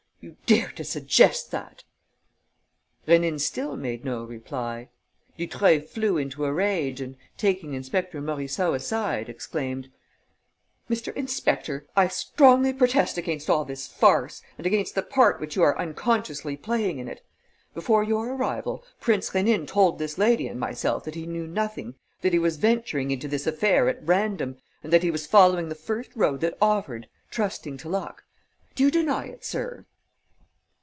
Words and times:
You 0.23 0.37
dare 0.45 0.69
to 0.73 0.83
suggest 0.83 1.49
that!" 1.49 1.83
Rénine 3.07 3.39
still 3.41 3.75
made 3.75 4.05
no 4.05 4.23
reply. 4.23 4.89
Dutreuil 5.35 5.81
flew 5.81 6.15
into 6.17 6.45
a 6.45 6.53
rage 6.53 7.01
and, 7.01 7.17
taking 7.37 7.73
Inspector 7.73 8.19
Morisseau 8.21 8.75
aside, 8.75 9.29
exclaimed: 9.29 9.89
"Mr. 10.87 11.11
Inspector, 11.15 11.87
I 11.95 12.07
strongly 12.07 12.71
protest 12.71 13.17
against 13.17 13.49
all 13.49 13.65
this 13.65 13.87
farce 13.87 14.43
and 14.59 14.67
against 14.67 14.93
the 14.93 15.01
part 15.01 15.39
which 15.41 15.55
you 15.55 15.63
are 15.63 15.75
unconsciously 15.79 16.55
playing 16.55 16.99
in 16.99 17.07
it. 17.07 17.25
Before 17.73 18.03
your 18.03 18.31
arrival, 18.35 18.83
Prince 18.99 19.31
Rénine 19.31 19.65
told 19.65 19.97
this 19.97 20.19
lady 20.19 20.47
and 20.47 20.59
myself 20.59 21.03
that 21.05 21.15
he 21.15 21.25
knew 21.25 21.47
nothing, 21.47 21.95
that 22.21 22.31
he 22.33 22.37
was 22.37 22.57
venturing 22.57 23.09
into 23.09 23.27
this 23.27 23.47
affair 23.47 23.89
at 23.89 23.97
random 24.05 24.57
and 24.83 24.93
that 24.93 25.01
he 25.01 25.09
was 25.09 25.25
following 25.25 25.69
the 25.69 25.73
first 25.73 26.11
road 26.15 26.41
that 26.41 26.59
offered, 26.61 27.09
trusting 27.31 27.75
to 27.77 27.89
luck. 27.89 28.23
Do 28.75 28.83
you 28.83 28.91
deny 28.91 29.25
it, 29.25 29.43
sir?" 29.43 29.87